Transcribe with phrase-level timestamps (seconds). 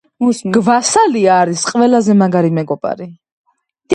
[0.53, 3.09] გვასალია არის ყველაზე მაგარი მეგობარი.